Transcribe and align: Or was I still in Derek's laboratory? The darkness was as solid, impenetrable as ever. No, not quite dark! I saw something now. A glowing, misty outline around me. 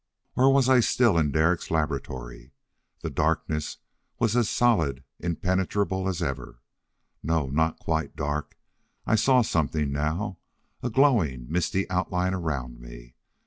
Or 0.35 0.51
was 0.51 0.67
I 0.67 0.79
still 0.79 1.15
in 1.15 1.31
Derek's 1.31 1.69
laboratory? 1.69 2.53
The 3.01 3.11
darkness 3.11 3.77
was 4.17 4.35
as 4.35 4.49
solid, 4.49 5.03
impenetrable 5.19 6.07
as 6.07 6.23
ever. 6.23 6.63
No, 7.21 7.51
not 7.51 7.77
quite 7.77 8.15
dark! 8.15 8.57
I 9.05 9.13
saw 9.15 9.43
something 9.43 9.91
now. 9.91 10.39
A 10.81 10.89
glowing, 10.89 11.45
misty 11.51 11.87
outline 11.91 12.33
around 12.33 12.79
me. 12.79 13.13